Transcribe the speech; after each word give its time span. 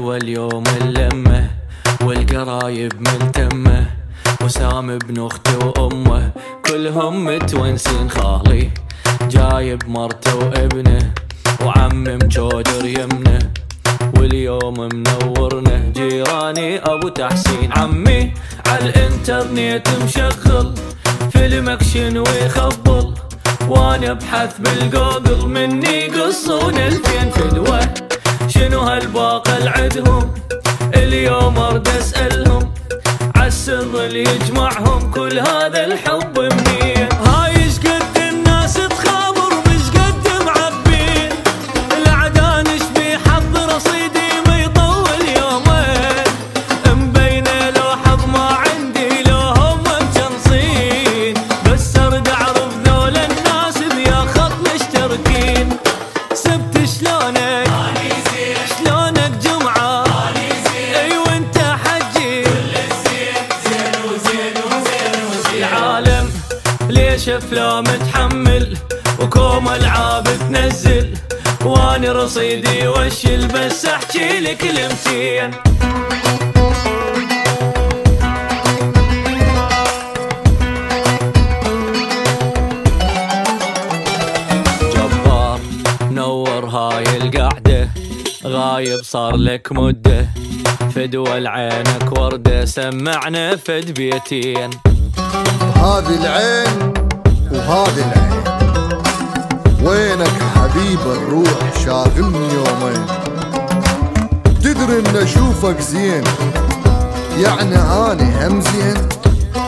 حلوة 0.00 0.16
اليوم 0.16 0.64
اللمة 0.80 1.50
والقرايب 2.02 2.92
ملتمة 3.00 3.86
وسام 4.42 4.90
ابن 4.90 5.26
أخته 5.26 5.66
وأمه 5.66 6.30
كلهم 6.66 7.24
متونسين. 7.24 8.10
خالي 8.10 8.70
جايب 9.30 9.88
مرته 9.88 10.36
وابنه 10.36 11.12
وعم 11.64 12.04
مجودر 12.04 12.84
يمنه 12.84 13.38
واليوم 14.16 14.88
منورنا. 14.92 15.92
جيراني 15.94 16.78
أبو 16.78 17.08
تحسين 17.08 17.72
عمي 17.76 18.32
على 18.66 18.84
الإنترنت 18.84 19.88
مشغل 20.04 20.74
فيلم 21.32 21.68
اكشن 21.68 22.18
ويخبل 22.18 23.14
وأنا 23.68 24.10
أبحث 24.10 24.58
بالجوجل 24.58 25.48
منين 25.48 26.06
يقصون 26.06 26.74
الفيل. 26.74 27.30
شنو 27.36 27.69
عالسر 33.60 34.04
اللي 34.04 34.22
يجمعهم 34.22 35.10
كل 35.10 35.38
هذا 35.38 35.84
الحب 35.84 36.38
منين 36.38 36.79
ليش 66.90 67.28
افلام 67.28 67.84
تحمل 67.84 68.76
وكوم 69.20 69.68
ألعاب 69.68 70.24
تنزل؟ 70.24 71.14
واني 71.64 72.08
رصيدي 72.08 72.88
وشل 72.88 73.46
بس 73.46 73.84
أحكي 73.86 74.40
لك 74.40 74.56
كلمتين 74.56 75.50
جبار 84.94 85.60
نور 86.10 86.64
هاي 86.66 87.04
القعدة 87.16 87.88
غايب 88.44 89.02
صار 89.02 89.36
لك 89.36 89.72
مدة. 89.72 90.26
فدوى 90.94 91.48
عينك 91.48 92.18
وردة 92.18 92.64
سمعنا 92.64 93.56
فد 93.56 93.94
بيتين. 93.94 94.70
هذه 95.80 96.14
العين 96.20 96.92
وهذه 97.52 98.12
العين. 98.12 98.44
وينك 99.84 100.42
حبيب 100.54 101.00
الروح 101.00 101.84
شاغلني 101.84 102.54
يومين. 102.54 103.06
تدري 104.62 104.98
إن 104.98 105.16
أشوفك 105.16 105.80
زين 105.80 106.24
يعني 107.38 107.76
أني 107.76 108.46
هم 108.46 108.60
زين. 108.60 109.08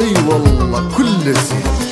إي 0.00 0.14
والله 0.28 0.88
كل 0.96 1.34
زين. 1.34 1.89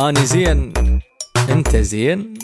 يدور 0.00 0.24
زين. 0.24 0.72
أنت 1.50 1.76
زين. 1.76 2.34